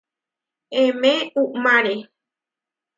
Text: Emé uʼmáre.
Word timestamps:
Emé 0.81 1.11
uʼmáre. 1.41 1.95